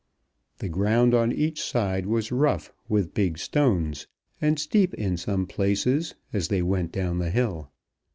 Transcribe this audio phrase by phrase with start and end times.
[0.57, 4.07] The ground on each side was rough with big stones,
[4.41, 7.69] and steep in some places as they went down the hill.